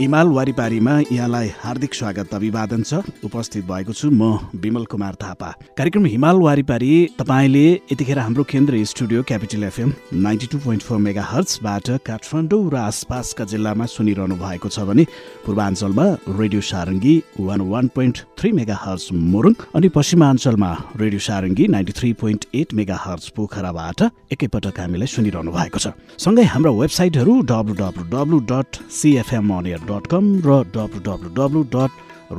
[0.00, 2.94] हिमाल वारिपारीमा यहाँलाई हार्दिक स्वागत अभिवादन छ।
[3.24, 9.22] उपस्थित भएको छु म विमल कुमार थापा। कार्यक्रम हिमाल वारिपारी तपाईँले यतिखेर हाम्रो केन्द्रीय studio
[9.22, 14.84] capital FM ninety two point four mega हर्चबाट Kathmandu र आसपासका जिल्लामा सुनिरहनु भएको छ
[14.84, 15.04] भने
[15.46, 22.12] पूर्वाञ्चलमा radio Sarangi one one point three megahertz Morang अनि पश्चिमाञ्चलमा radio Sarangi ninety three
[22.20, 24.02] point eight megahertz पोखराबाट
[24.36, 30.06] एकैपटक हामीलाई सुनिरहनु भएको छ। सँगै हाम्रो वेबसाइटहरू W W W dot CFM on air dot
[30.12, 31.90] com र W W W dot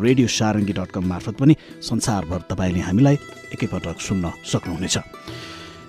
[0.03, 3.17] radio Sarangi dot com मार्फत पनि संसारभर तपाईँले हामीलाई
[3.53, 4.97] एकैपटक सुन्न सक्नुहुनेछ।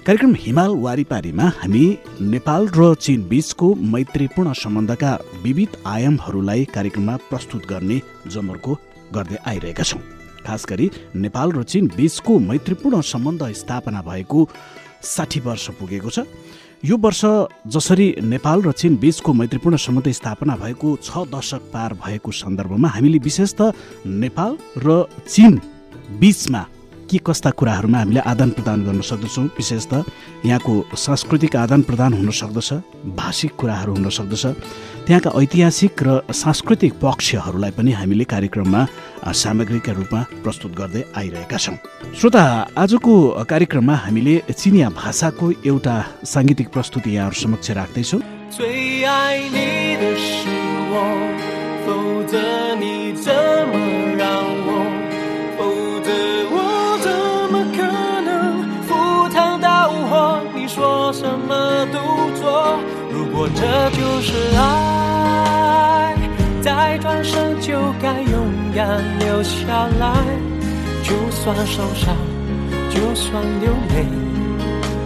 [0.07, 1.85] कार्यक्रम हिमाल वारिपारीमा हामी
[2.33, 5.13] नेपाल र चीन बीचको मैत्रीपूर्ण सम्बन्धका
[5.45, 8.01] विविध आयामहरूलाई कार्यक्रममा प्रस्तुत गर्ने
[8.33, 8.79] जमर्को
[9.15, 10.01] गर्दै आइरहेका छौँ।
[10.47, 10.91] खास गरी
[11.25, 14.49] नेपाल र चीन बीचको मैत्रीपूर्ण सम्बन्ध स्थापना भएको
[15.05, 16.25] साठी वर्ष पुगेको छ।
[16.85, 17.21] यो वर्ष
[17.75, 23.19] जसरी नेपाल र चीन बीचको मैत्रीपूर्ण सम्बन्ध स्थापना भएको छ दशक पार भएको सन्दर्भमा हामीले
[23.19, 23.75] विशेष त
[24.07, 25.59] नेपाल र चीन
[26.23, 26.63] बीचमा
[27.11, 29.45] के कस्ता कुराहरूमा हामीले आदान प्रदान गर्न सक्दछौँ?
[29.59, 30.05] विशेष त
[30.47, 32.71] यहाँको सांस्कृतिक आदान प्रदान हुन सक्दछ
[33.19, 34.47] भाषिक कुराहरू हुन सक्दछ।
[35.09, 38.81] त्यहाँका ऐतिहासिक र सांस्कृतिक पक्षहरूलाई पनि हामीले कार्यक्रममा
[39.25, 41.77] सामग्रीका रूपमा प्रस्तुत गर्दै आइरहेका छौँ।
[42.13, 42.45] श्रोता
[42.77, 43.13] आजको
[43.49, 45.97] कार्यक्रममा हामीले चिनिया भाषाको एउटा
[46.29, 48.21] साङ्गीतिक प्रस्तुति यहाँहरू समक्ष राख्दैछौँ।
[63.47, 66.15] 这就是爱，
[66.61, 70.13] 再转身就该勇敢留下来。
[71.03, 72.15] 就算受伤，
[72.91, 74.05] 就算流泪，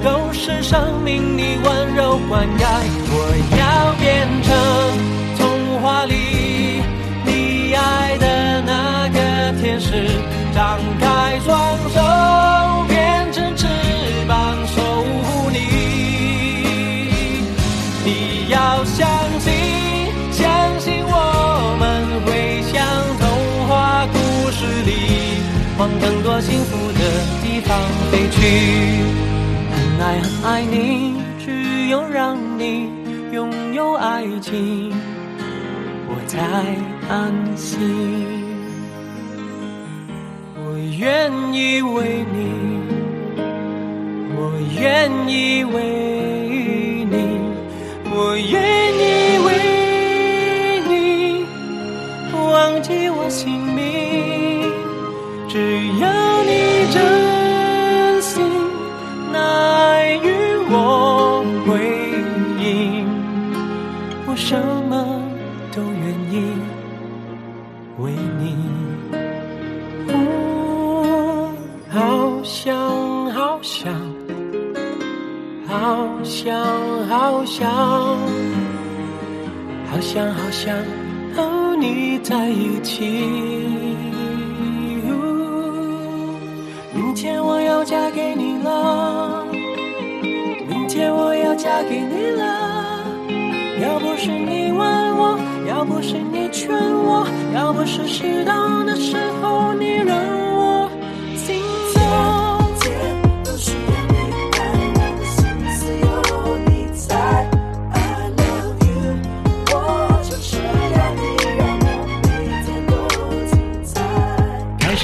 [0.03, 2.67] 都是生命里温柔灌溉。
[3.15, 3.15] 我
[3.59, 4.51] 要变成
[5.39, 6.15] 童话里
[7.25, 10.09] 你爱的那个天使，
[10.53, 12.12] 张开双手。
[28.31, 28.37] 去。
[29.71, 32.91] 很爱很爱你，只有让你
[33.33, 34.93] 拥有爱情，
[36.09, 36.39] 我才
[37.09, 37.81] 安心。
[40.57, 42.37] 我愿意为你，
[44.37, 44.39] 我
[44.81, 47.15] 愿意为你，
[48.11, 48.53] 我愿
[48.99, 49.49] 意为
[50.89, 50.91] 你
[52.51, 53.72] 忘记我姓
[77.55, 77.71] 想，
[79.85, 80.75] 好想好想
[81.35, 83.05] 和你在一起。
[86.95, 89.45] 明天我要嫁给你了，
[90.67, 93.05] 明天我要嫁给你了。
[93.83, 94.81] 要不是你问
[95.19, 100.17] 我，要不是你劝我，要不是适当的时候你让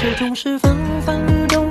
[0.01, 1.68] 时钟是分分钟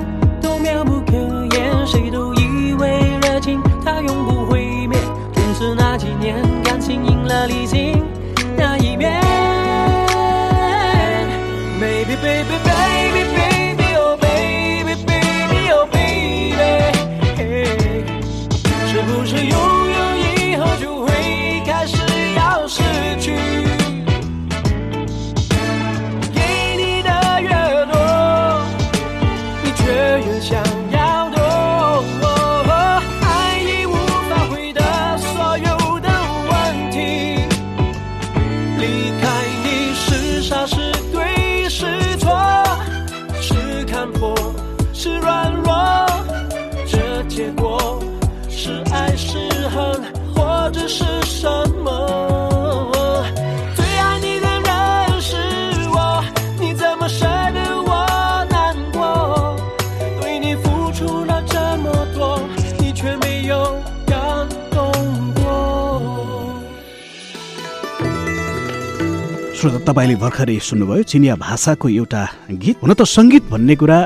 [69.59, 72.21] श्रोता तपाईँले भर्खरै सुन्नुभयो चिनिया भाषाको एउटा
[72.63, 73.99] गीत। हुन त सङ्गीत भन्ने कुरा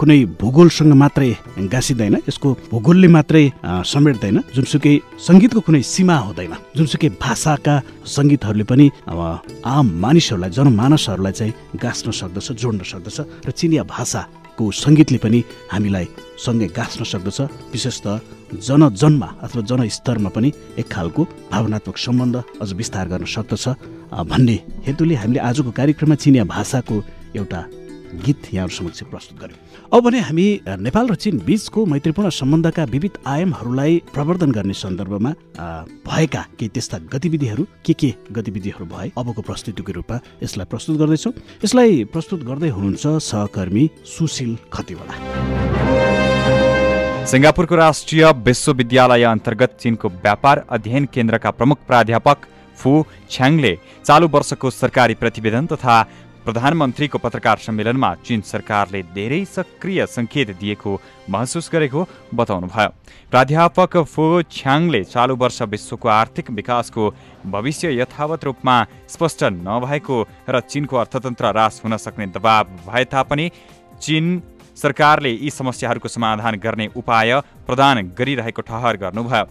[0.00, 1.28] कुनै भूगोलसँग मात्रै
[1.68, 3.44] गाँसिँदैन यसको भूगोलले मात्रै
[3.84, 11.52] समेट्दैन। जुनसुकै सङ्गीतको कुनै सीमा हुँदैन। जुनसुकै भाषाका सङ्गीतहरूले पनि आम मानिसहरूलाई जनमानसहरूलाई चाहिँ
[11.84, 16.06] गाँच्न सक्दछ जोड्न सक्दछ र चिनिया भाषाको सङ्गीतले पनि हामीलाई
[16.40, 17.38] सँगै गाँच्न सक्दछ।
[17.76, 18.24] विशेष त
[18.60, 21.22] जनजनमा अथवा जनस्तरमा पनि एक खालको
[21.52, 23.68] भावनात्मक सम्बन्ध अझ विस्तार गर्न सक्दछ
[24.30, 24.56] भन्ने
[24.86, 27.02] हेतुले हामीले आजको कार्यक्रममा चिनिया भाषाको
[27.36, 27.60] एउटा
[28.14, 29.58] गीत यहाँहरू समक्ष प्रस्तुत गर्यौँ।
[29.90, 30.46] अब भने हामी
[30.86, 35.30] नेपाल र चीन बीचको मैत्रीपूर्ण सम्बन्धका विविध आयामहरूलाई प्रवर्धन गर्ने सन्दर्भमा
[36.06, 41.32] भएका केही त्यस्ता गतिविधिहरू के के गतिविधिहरू भए अबको प्रस्तुतिको रूपमा यसलाई प्रस्तुत गर्दैछौँ।
[41.64, 45.73] यसलाई प्रस्तुत गर्दै हुनुहुन्छ सहकर्मी सुशील खतिवला।
[47.30, 52.44] सिङ्गापुरको राष्ट्रिय विश्वविद्यालय अन्तर्गत चिनको व्यापार अध्ययन केन्द्रका प्रमुख प्राध्यापक
[52.78, 52.90] फु
[53.30, 53.72] छ्याङले
[54.04, 55.96] चालु वर्षको सरकारी प्रतिवेदन तथा
[56.44, 61.00] प्रधानमन्त्रीको पत्रकार सम्मेलनमा चीन सरकारले धेरै सक्रिय सङ्केत दिएको
[61.30, 62.88] महसुस गरेको बताउनुभयो।
[63.32, 67.12] प्राध्यापक फो छ्याङले चालु वर्ष विश्वको आर्थिक विकासको
[67.48, 68.76] भविष्य यथावत रूपमा
[69.14, 73.50] स्पष्ट नभएको र चिनको अर्थतन्त्र रास हुन सक्ने दबाव भए तापनि
[74.02, 74.26] चीन
[74.76, 79.44] सरकारले यी समस्याहरूको समाधान गर्ने उपाय प्रदान गरिरहेको ठहर गर्नुभयो।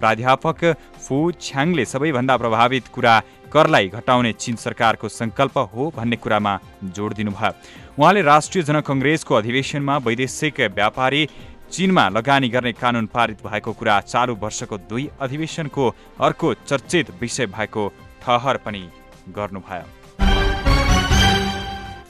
[0.00, 0.64] प्राध्यापक
[0.98, 3.14] फु छ्याङले सबैभन्दा प्रभावित कुरा
[3.52, 6.58] करलाई घटाउने चीन सरकारको सङ्कल्प हो भन्ने कुरामा
[6.96, 7.52] जोड दिनुभयो।
[7.98, 11.28] उहाँले राष्ट्रिय जनकङ्ग्रेसको अधिवेशनमा वैदेशिक व्यापारी
[11.70, 15.88] चीनमा लगानी गर्ने कानुन पारित भएको कुरा चालु वर्षको दुई अधिवेशनको
[16.20, 17.88] अर्को चर्चित विषय भएको
[18.22, 18.88] ठहर पनि
[19.36, 20.01] गर्नुभयो।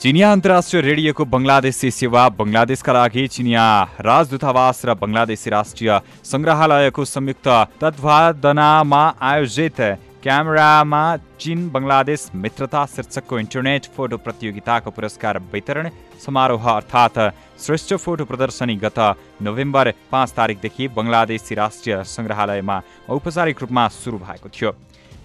[0.02, 3.66] चिनिया अन्तर्राष्ट्रिय रेडियोको बङ्गलादेशी सेवा बङ्गलादेशका लागि चिनिया
[4.02, 5.90] राजदूतावास र बङ्गलादेशी राष्ट्रिय
[6.30, 7.48] सङ्ग्रहालयको संयुक्त
[7.82, 9.78] तत्वावधानमा आयोजित
[10.26, 11.02] क्यामेरामा
[11.38, 15.90] चिन बङ्गलादेश मित्रता शीर्षकको इन्टरनेट फोटो प्रतियोगिताको पुरस्कार वितरण
[16.26, 17.24] समारोह अर्थात्
[17.62, 18.98] श्रेष्ठ फोटो प्रदर्शनी गत
[19.46, 22.82] नोभेम्बर पाँच तारिकदेखि बङ्गलादेशी राष्ट्रिय सङ्ग्रहालयमा
[23.14, 24.72] औपचारिक रूपमा सुरु भएको थियो।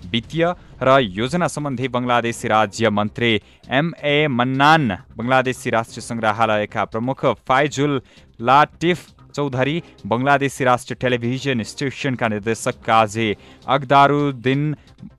[0.05, 0.45] वित्तीय
[0.83, 3.31] र योजना सम्बन्धी बङ्गलादेशी राज्य मन्त्री
[3.71, 8.01] एमए मन्नान बङ्गलादेशी राष्ट्रिय सङ्ग्रहालयका प्रमुख फाइजुल
[8.39, 9.05] लाटिफ
[9.37, 9.75] चौधरी
[10.05, 13.27] बङ्गलादेशी राष्ट्रिय टेलिभिजन स्टेसनका निर्देशक काजी
[13.67, 14.63] अगदारुद्दिन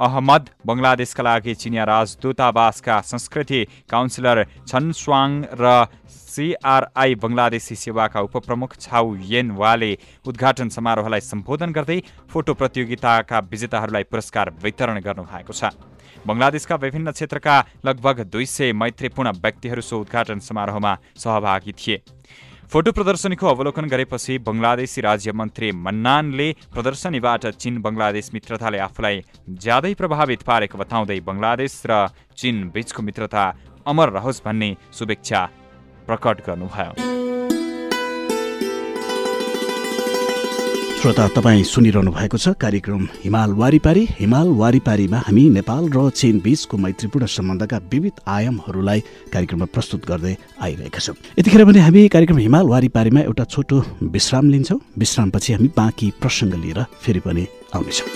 [0.00, 3.60] अहमद बङ्गलादेशका लागि चिनिया राजदूतावासका संस्कृति
[3.90, 5.74] काउन्सिलर छन स्वाङ र
[6.28, 9.90] सिआरआई बङ्गलादेशी सेवाका उपप्रमुख छाउ येन वाले
[10.26, 11.98] उद्घाटन समारोहलाई सम्बोधन गर्दै
[12.32, 15.72] फोटो प्रतियोगिताका विजेताहरूलाई पुरस्कार वितरण गर्नुभएको छ
[16.26, 17.56] बङ्गलादेशका विभिन्न क्षेत्रका
[17.86, 22.02] लगभग दुई सय मैत्रीपूर्ण व्यक्तिहरू सो उद्घाटन समारोहमा सहभागी थिए
[22.72, 29.24] फोटो प्रदर्शनीको अवलोकन गरेपछि बङ्गलादेशी राज्य मन्त्री मन्नानले प्रदर्शनीबाट चीन बङ्गलादेश मित्रताले आफूलाई
[29.64, 33.44] ज्यादै प्रभावित पारेको बताउँदै बङ्गलादेश र चीन बीचको मित्रता
[33.88, 35.40] अमर रहोस् भन्ने शुभेच्छा
[36.08, 37.17] प्रकट गर्नुभयो।
[40.98, 46.76] श्रोता तपाईँ सुनिरहनु भएको छ कार्यक्रम हिमाल वारिपारी। हिमाल वारिपारीमा हामी नेपाल र चीन बीचको
[46.76, 49.00] मैत्रीपूर्ण सम्बन्धका विविध आयामहरूलाई
[49.30, 53.78] कार्यक्रममा प्रस्तुत गर्दै आइरहेका छौँ। यतिखेर भने हामी कार्यक्रम हिमाल वारिपारीमा एउटा छोटो
[54.10, 57.46] विश्राम लिन्छौँ। विश्रामपछि हामी बाँकी प्रसङ्ग लिएर फेरि पनि
[57.78, 58.08] आउनेछौँ।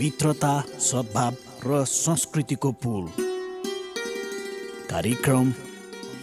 [0.00, 1.34] मित्रता सद्भाव
[1.68, 3.04] र संस्कृतिको पुल।
[4.90, 5.52] कार्यक्रम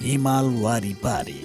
[0.03, 1.41] हिमाल वारिपारी।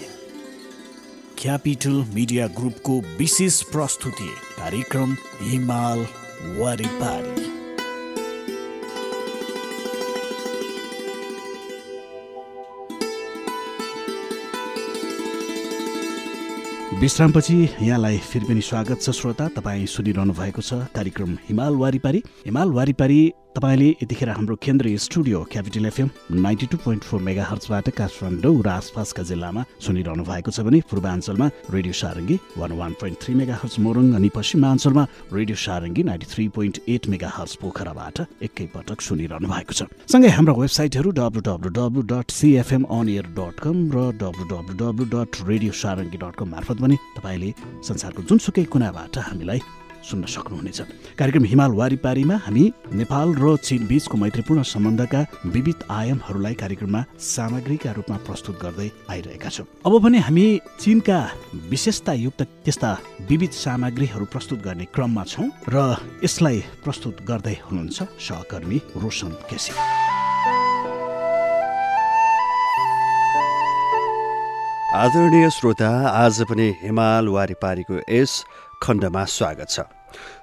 [1.38, 5.99] क्यापिटल मिडिया ग्रुपको विशेष प्रस्तुति कार्यक्रम हिमाल
[6.59, 7.47] वारिपारी।
[17.00, 22.71] विश्रामपछि यहाँलाई फेरि पनि स्वागत छ श्रोता। तपाईँ सुनिरहनु भएको छ कार्यक्रम हिमाल वारिपारी। हिमाल
[22.71, 28.55] वारिपारी तपाईँले यतिखेर हाम्रो केन्द्रीय studio capital FM ninety two point four mega हर्चबाट Kathmandu
[28.62, 33.78] र आसपासका जिल्लामा सुनिरहनु भएको छ भने पूर्वाञ्चलमा radio Sarangi one one point three megahertz
[33.81, 39.90] Morang अनि पश्चिमाञ्चलमा radio Sarangi ninety three point eight megahertz पोखराबाट एकैपटक सुनिरहनु भएको छ।
[40.07, 44.78] सँगै हाम्रो वेबसाइटहरू W W W dot CFM on air dot com र W W
[44.85, 47.50] W dot radio Sarangi dot com मार्फत पनि तपाईँले
[47.83, 50.81] संसारको जुनसुकै कुनाबाट हामीलाई सुन्न सक्नुहुनेछ।
[51.19, 58.17] कार्यक्रम हिमाल वारिपारीमा हामी नेपाल र चीन बीचको मैत्रीपूर्ण सम्बन्धका विविध आयामहरूलाई कार्यक्रममा सामग्रीका रूपमा
[58.26, 60.47] प्रस्तुत गर्दै आइरहेका छौँ। अब पनि हामी
[60.81, 61.19] चीनका
[61.71, 62.90] विशेषतायुक्त त्यस्ता
[63.28, 69.73] विविध सामग्रीहरू प्रस्तुत गर्ने क्रममा छौँ र यसलाई प्रस्तुत गर्दै हुनुहुन्छ सहकर्मी रोशन केसी।
[74.88, 78.33] आदरणीय श्रोता आज पनि हिमाल वारिपारीको यस
[78.82, 79.80] खण्डमा स्वागत छ।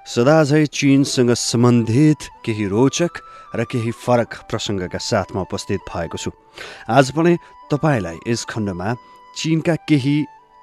[0.06, 3.12] सदाझै चिनसँग सम्बन्धित केही रोचक
[3.56, 6.30] र केही फरक प्रसङ्गका साथमा उपस्थित भएको छु।
[6.88, 7.36] आज पनि
[7.72, 8.88] तपाईँलाई यस खण्डमा
[9.36, 10.16] चिनका केही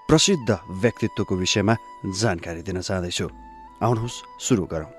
[0.09, 0.49] प्रसिद्ध
[0.83, 1.75] व्यक्तित्वको विषयमा
[2.21, 3.27] जानकारी दिन चाहँदैछु।
[3.83, 4.91] आउनुहोस् सुरु गरौँ।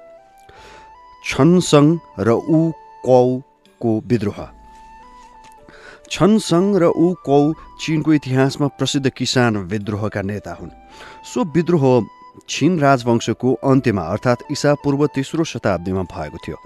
[1.25, 1.87] छनसङ
[2.19, 2.61] र ऊ
[3.07, 4.39] कौको विद्रोह।
[6.11, 7.41] छनसङ र ऊ कौ
[7.81, 10.71] चिनको इतिहासमा प्रसिद्ध किसान विद्रोहका नेता हुन्।
[11.25, 11.85] सो विद्रोह
[12.49, 16.57] छिन राजवंशको अन्त्यमा अर्थात् ईसा पूर्व तेस्रो शताब्दीमा भएको थियो।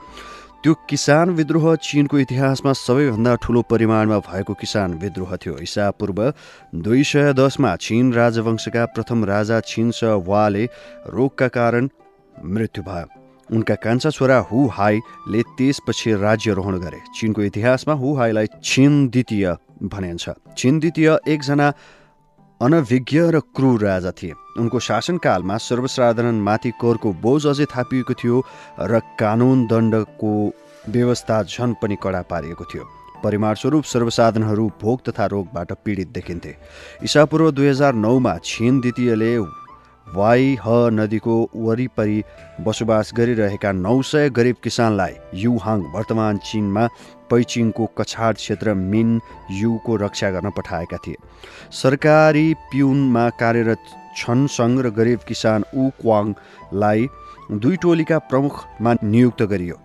[0.63, 6.33] त्यो किसान विद्रोह चिनको इतिहासमा सबैभन्दा ठुलो परिमाणमा भएको किसान विद्रोह थियो। ईसा पूर्व
[6.75, 10.65] दुई सय दसमा छिन राजवंशका प्रथम राजा छिन्स वाले
[11.15, 11.89] रोगका कारण
[12.45, 13.07] मृत्यु भयो।
[13.51, 20.31] उनका कान्छा छोरा हु हाईले त्यसपछि राज्यरोहण गरे। चिनको इतिहासमा हु हाईलाई छिन द्वितीय भनिन्छ।
[20.59, 21.73] छिन द्वितीय एकजना
[22.61, 28.37] अनभिज्ञ र क्रूर राजा थिए। उनको शासनकालमा सर्वसाधारणमाथि करको बोझ अझै थापिएको थियो
[28.83, 30.33] र कानुन दण्डको
[30.89, 32.85] व्यवस्था झन पनि कडा पारिएको थियो।
[33.25, 36.57] परिमाणस्वरूप सर्वसाधारणहरू भोग तथा रोगबाट पीडित देखिन्थे।
[37.03, 39.31] इसापूर्व दुई हजार नौमा छिन द्वितीयले
[40.15, 42.23] वाइ ह नदीको वरिपरि
[42.67, 46.87] बसोबास गरिरहेका नौ सय गरिब किसानलाई युहाङ वर्तमान चिनमा
[47.31, 49.21] पैचिङको कछाड क्षेत्र मिन
[49.53, 51.17] युको रक्षा गर्न पठाएका थिए।
[51.73, 53.83] सरकारी पिउनमा कार्यरत
[54.17, 57.09] छनसङ र गरिब किसान ऊ क्वाङलाई
[57.53, 59.77] दुई टोलीका प्रमुखमा नियुक्त गरियो।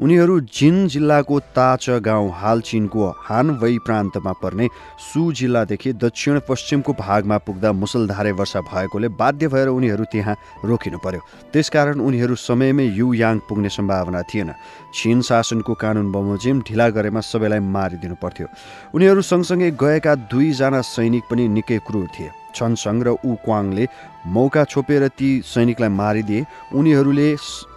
[0.00, 7.38] उनीहरू जिन जिल्लाको ताच गाउँ हाल चिनको हानवै प्रान्तमा पर्ने सु जिल्लादेखि दक्षिण पश्चिमको भागमा
[7.38, 11.20] पुग्दा मुसलधारे वर्षा भएकोले बाध्य भएर उनीहरू त्यहाँ रोकिनु पर्यो।
[11.52, 14.52] त्यसकारण उनीहरू समयमै युयाङ पुग्ने सम्भावना थिएन।
[14.94, 18.46] छिन शासनको कानुन बमोजिम ढिला गरेमा सबैलाई मारिदिनु पर्थ्यो।
[18.94, 23.84] उनीहरू सँगसँगै गएका दुईजना सैनिक पनि निकै क्रूर थिए। छनसङ र ऊ क्वाङले
[24.26, 27.28] मौका छोपेर ती सैनिकलाई मारिदिए। उनीहरूले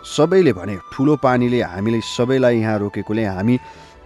[0.06, 3.56] सबैले भने ठुलो पानीले हामीलाई सबैलाई यहाँ रोकेकोले हामी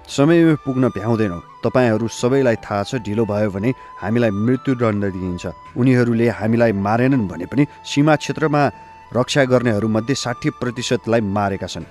[0.08, 3.70] समयमै पुग्न भ्याउँदैनौँ। तपाईँहरू सबैलाई थाहा छ ढिलो भयो भने
[4.02, 5.46] हामीलाई मृत्युदण्ड दिइन्छ।
[5.76, 8.62] उनीहरूले हामीलाई मारेनन् भने पनि सीमा क्षेत्रमा
[9.08, 11.86] रक्षा गर्नेहरूमध्ये साठी प्रतिशतलाई मारेका छन्।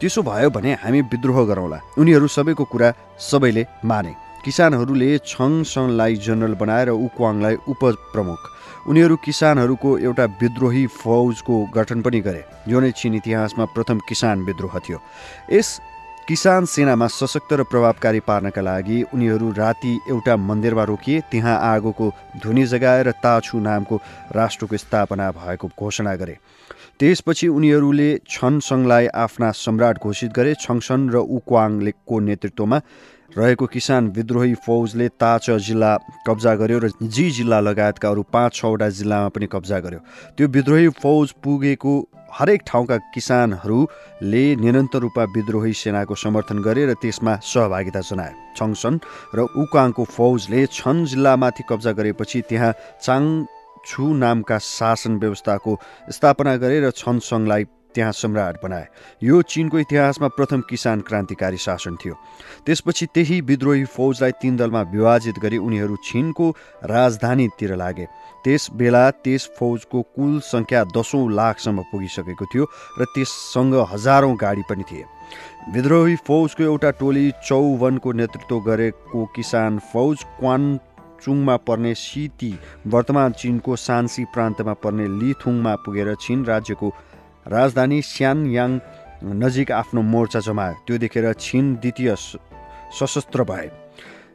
[0.00, 6.88] त्यसो भयो भने हामी विद्रोह गरौँला। उनीहरू सबैको कुरा सबैले माने। किसानहरूले छङसङलाई जनरल बनाएर
[6.88, 8.40] उक्वाङलाई उपप्रमुख।
[8.88, 14.78] उनीहरू किसानहरूको एउटा विद्रोही फौजको गठन पनि गरे। यो नै चिन इतिहासमा प्रथम किसान विद्रोह
[14.78, 14.98] थियो।
[15.52, 15.68] यस
[16.28, 22.10] किसान सेनामा सशक्त र प्रभावकारी पार्नका लागि उनीहरू राति एउटा मन्दिरमा रोकिए त्यहाँ आगोको
[22.42, 24.00] धुनी जगाएर ताछु नामको
[24.32, 26.36] राष्ट्रको स्थापना भएको घोषणा गरे।
[26.98, 32.78] त्यसपछि उनीहरूले छनसङलाई आफ्ना सम्राट घोषित गरे। छङसन र उक्वाङलेको नेतृत्वमा
[33.38, 35.96] रहेको किसान विद्रोही फौजले ताच जिल्ला
[36.26, 40.00] कब्जा गर्यो र जी जिल्ला लगायतका अरू पाँच छवटा जिल्लामा पनि कब्जा गर्यो।
[40.36, 41.92] त्यो विद्रोही फौज पुगेको
[42.34, 49.00] हरेक ठाउँका किसानहरूले निरन्तर रूपमा विद्रोही सेनाको समर्थन गरे र त्यसमा सहभागिता जनाए। छङसन
[49.34, 53.22] र उकाङको फौजले छन जिल्लामाथि कब्जा गरेपछि त्यहाँ चाङ
[53.86, 55.78] छु नामका शासन व्यवस्थाको
[56.10, 58.86] स्थापना गरे र छनसङलाई त्यहाँ सम्राट बनाए।
[59.22, 62.14] यो चिनको इतिहासमा प्रथम किसान क्रान्तिकारी शासन थियो।
[62.66, 66.50] त्यसपछि त्यही विद्रोही फौजलाई तीन दलमा विभाजित गरी उनीहरू छिनको
[66.84, 68.06] राजधानीतिर लागे।
[68.44, 72.64] त्यस बेला त्यस फौजको कुल सङ्ख्या दसौँ लाखसम्म पुगिसकेको थियो
[73.00, 75.04] र त्यससँग हजारौँ गाडी पनि थिए।
[75.74, 80.78] विद्रोही फौजको एउटा टोली चौवनको नेतृत्व गरेको किसान फौज क्वान
[81.22, 82.52] चुङमा पर्ने सिटी
[82.86, 86.88] वर्तमान चिनको सान्सी प्रान्तमा पर्ने लिथुङमा पुगेर चिन राज्यको
[87.46, 88.78] राजधानी स्यानयाङ
[89.24, 92.14] नजिक आफ्नो मोर्चा जमायो। त्यो देखेर छिन द्वितीय
[92.98, 93.70] सशस्त्र भए।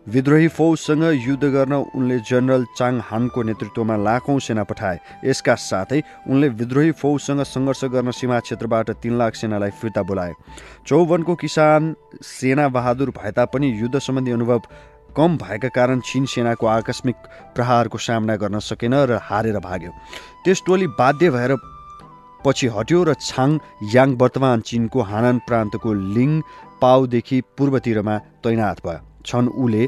[0.07, 6.49] विद्रोही फौजसँग युद्ध गर्न उनले जनरल चाङ हानको नेतृत्वमा लाखौँ सेना पठाए। यसका साथै उनले
[6.51, 10.33] विद्रोही फौजसँग सङ्घर्ष गर्न सीमा क्षेत्रबाट तिन लाख सेनालाई फिर्ता बोलाए।
[10.87, 14.61] चौवनको किसान सेना बहादुर भए तापनि युद्ध सम्बन्धी अनुभव
[15.17, 17.15] कम भएका कारण चिन सेनाको आकस्मिक
[17.55, 19.91] प्रहारको सामना गर्न सकेन र हारेर भाग्यो।
[20.45, 21.55] त्यस टोली बाध्य भएर
[22.45, 23.57] पछि हट्यो र छाङ
[23.93, 26.31] याङ वर्तमान चिनको हानन प्रान्तको लिङ
[26.81, 29.83] पाउदेखि पूर्वतिरमा तैनात भयो। छन् उले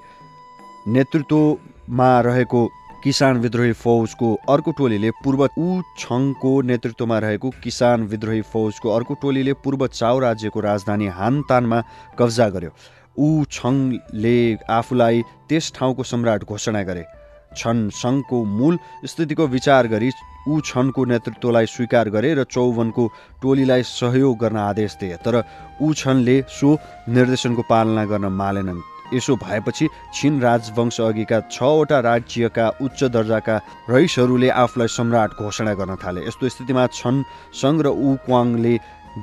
[0.87, 2.61] नेतृत्वमा रहेको
[3.03, 9.53] किसान विद्रोही फौजको अर्को टोलीले पूर्व ऊ छङको नेतृत्वमा रहेको किसान विद्रोही फौजको अर्को टोलीले
[9.63, 11.81] पूर्व चाउ राज्यको राजधानी हानतानमा
[12.19, 12.71] कब्जा गर्यो।
[13.17, 14.37] ऊ छङले
[14.71, 17.03] आफूलाई त्यस ठाउँको सम्राट घोषणा गरे।
[17.51, 20.11] छन् सङ्घको मूल स्थितिको विचार गरी
[20.47, 23.07] ऊ छनको नेतृत्वलाई स्वीकार गरे र चौवनको
[23.41, 25.43] टोलीलाई सहयोग गर्न आदेश दिए तर
[25.81, 26.77] ऊ छनले सो
[27.09, 33.55] निर्देशनको पालना गर्न मानेनन् यसो भएपछि छिन राजवंश अघिका छवटा राज्यका उच्च दर्जाका
[33.89, 37.23] रइसहरूले आफूलाई सम्राट घोषणा गर्न थाले। यस्तो स्थितिमा छन
[37.55, 38.73] सङ्घ र ऊ क्वाङले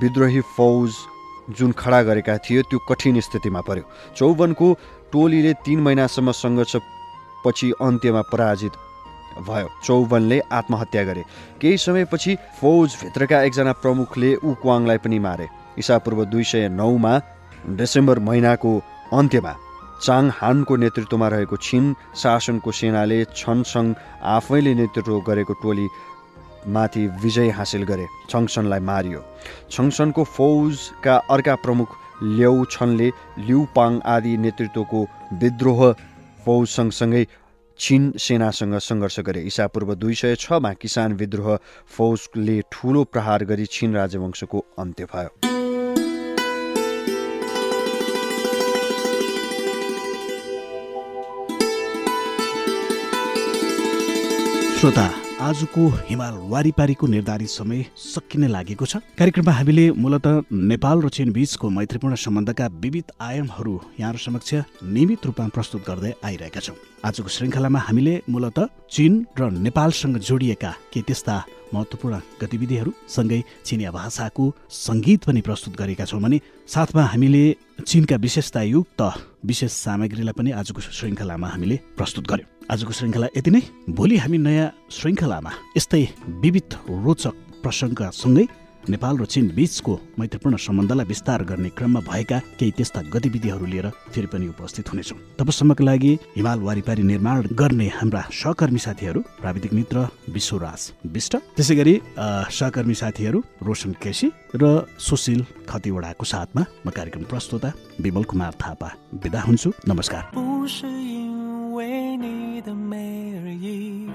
[0.00, 0.90] विद्रोही फौज
[1.56, 3.84] जुन खडा गरेका थिए त्यो कठिन स्थितिमा पर्यो।
[4.16, 4.66] चौवनको
[5.12, 6.76] टोलीले तिन महिनासम्म सङ्घर्ष
[7.44, 8.72] पछि अन्त्यमा पराजित
[9.40, 11.22] भयो। चौवनले आत्महत्या गरे।
[11.60, 15.48] केही समयपछि फौजभित्रका एकजना प्रमुखले उक्वाङलाई पनि मारे।
[15.78, 17.12] इसापूर्व दुई सय नौमा
[17.68, 18.72] डिसेम्बर महिनाको
[19.12, 19.54] अन्त्यमा
[20.02, 23.92] चाङ हानको नेतृत्वमा रहेको छिन शासनको सेनाले छनसङ
[24.36, 25.86] आफैले नेतृत्व गरेको टोली
[26.74, 29.20] माथि विजय हासिल गरे। छङसनलाई मारियो।
[29.70, 31.88] छङसनको फौजका अर्का प्रमुख
[32.22, 33.08] ल्याउ छनले
[33.38, 35.00] लिउपाङ आदि नेतृत्वको
[35.40, 35.80] विद्रोह
[36.44, 37.26] फौज सँगसँगै
[37.78, 41.56] चिन सेनासँग सङ्घर्ष गरे। इसापूर्व दुई सय छमा किसान विद्रोह
[41.96, 45.30] फौजले ठूलो प्रहार गरी छिन राजवंशको अन्त्य भयो।
[54.78, 61.32] श्रोता आजको हिमाल वारिपारीको निर्धारित समय सकिने लागेको छ। कार्यक्रममा हामीले मूलत नेपाल र चीन
[61.36, 64.54] बीचको मैत्रीपूर्ण सम्बन्धका विविध आयामहरू यहाँहरू समक्ष
[64.88, 68.58] नियमित रूपमा प्रस्तुत गर्दै आइरहेका छौँ। आजको श्रृङ्खलामा हामीले मूलत
[68.88, 71.36] चीन र नेपालसँग जोडिएका के त्यस्ता
[71.74, 77.44] महत्त्वपूर्ण गतिविधिहरू सँगै चिनिया भाषाको सङ्गीत पनि प्रस्तुत गरेका छौँ भने साथमा हामीले
[77.84, 79.00] चिनका विशेषतायुक्त
[79.44, 84.68] विशेष सामग्रीलाई पनि आजको श्रृङ्खलामा हामीले प्रस्तुत गर्यौँ। आजको श्रृङ्खला यति नै। भोलि हामी नयाँ
[84.90, 86.02] श्रृङ्खलामा यस्तै
[86.42, 86.70] विविध
[87.04, 88.46] रोचक प्रसङ्गसँगै
[88.84, 94.28] नेपाल र चीन बीचको मैत्रीपूर्ण सम्बन्धलाई विस्तार गर्ने क्रममा भएका केही त्यस्ता गतिविधिहरू लिएर फेरि
[94.28, 99.96] पनि उपस्थित हुनेछौँ। तबसम्मको लागि हिमाल वारिपारी निर्माण गर्ने हाम्रा सहकर्मी साथीहरू प्राविधिक मित्र
[100.28, 101.94] विश्वराज विष्ट। त्यसै गरी
[102.52, 107.72] सहकर्मी साथीहरू रोशन केसी र सुशील खतिवडाको साथमा म कार्यक्रम प्रस्तुता
[108.04, 111.33] विमल कुमार थापा बिदा हुन्छु। नमस्कार।
[112.64, 114.08] 的美而已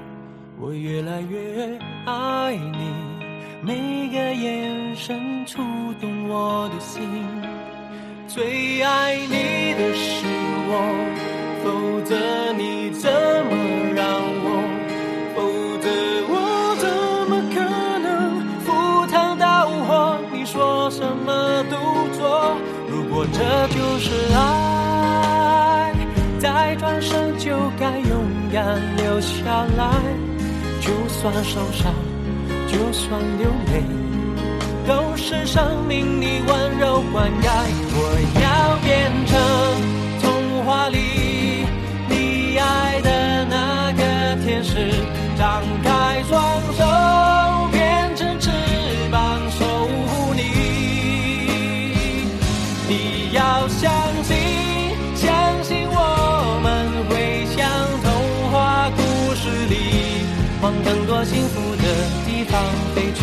[0.60, 2.90] 我越来越爱你，
[3.62, 5.62] 每个眼神触
[6.02, 7.04] 动我的心。
[8.28, 10.26] 最爱你的是
[10.68, 10.74] 我，
[11.64, 13.10] 否则你怎
[13.46, 13.52] 么
[13.96, 14.48] 让我？
[15.36, 15.38] 否
[15.78, 15.88] 则
[16.28, 16.90] 我怎
[17.30, 17.58] 么可
[18.00, 18.68] 能赴
[19.12, 20.18] 汤蹈火？
[20.34, 21.78] 你说什么都
[22.18, 22.58] 做。
[22.90, 24.68] 如果这就是爱，
[28.97, 29.89] 留下来。
[30.82, 31.93] 就算受伤，
[32.67, 33.84] 就算流泪，
[34.88, 37.49] 都是生命里温柔灌溉。
[37.91, 37.97] 我
[38.41, 39.38] 要变成
[40.21, 40.97] 童话里
[42.08, 44.01] 你爱的那个
[44.43, 44.89] 天使，
[45.38, 45.62] 长
[62.69, 63.21] 地方飞去。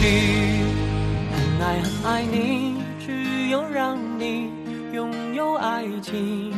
[1.30, 4.50] 很爱很爱你，只有让你
[4.92, 6.52] 拥有爱情，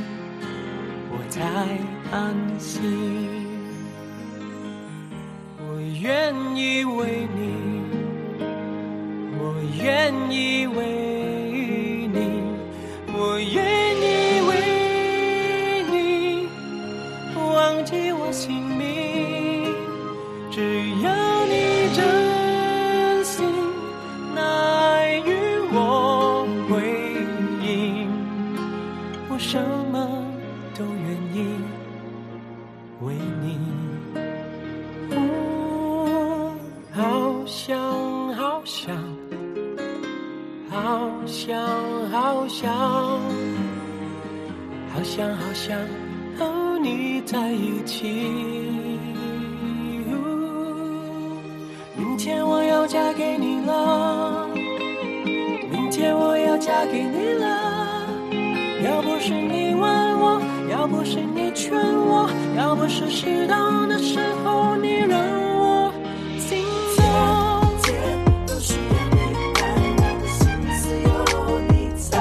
[1.11, 1.43] 我才
[2.11, 2.81] 安心。
[5.59, 7.41] 我愿意为你，
[9.39, 10.77] 我愿意为
[12.09, 12.43] 你，
[13.13, 13.57] 我愿
[14.01, 14.51] 意为
[15.91, 16.49] 你
[17.37, 18.68] 忘记我心
[33.03, 33.59] 为你。
[35.11, 36.53] 我
[36.93, 37.79] 好想
[38.35, 38.97] 好想，
[40.71, 41.57] 好想
[42.11, 42.75] 好想，
[44.93, 45.79] 好想好想
[46.39, 48.09] 和你在一起。
[51.97, 54.49] 明天我要嫁给你了，
[55.71, 57.47] 明天我要嫁给你了。
[58.85, 60.08] 要不是你问，
[60.79, 65.19] 要不是你劝我，要不是适当的时候你让
[65.59, 65.93] 我
[66.39, 66.65] 心
[66.97, 67.03] 动。
[67.83, 68.79] 天都需要
[69.11, 69.19] 你
[69.59, 69.61] 爱，
[69.99, 70.47] 我的心
[70.79, 71.09] 思有
[71.69, 72.17] 你在。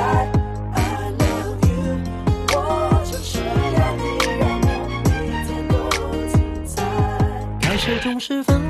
[0.73, 0.75] I
[1.19, 2.01] love you，
[2.55, 2.57] 我
[3.05, 4.03] 就是要你
[4.39, 4.65] 让我
[5.05, 5.07] 每
[5.45, 5.77] 天都
[6.35, 6.81] 精彩。
[7.61, 8.66] 开始总是分。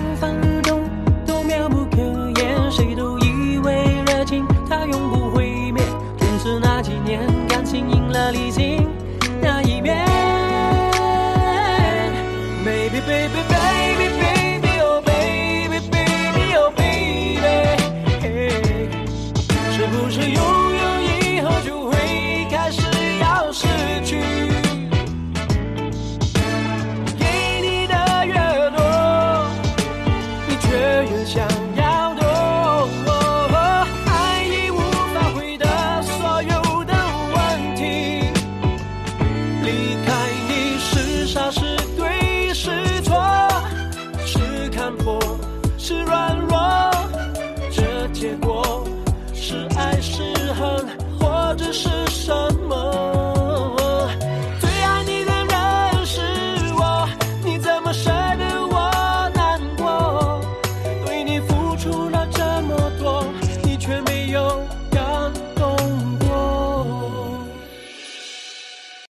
[31.10, 31.67] 就像